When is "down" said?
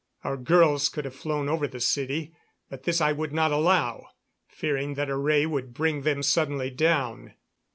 6.71-7.35